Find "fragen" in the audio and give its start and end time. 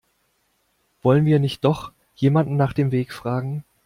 3.13-3.63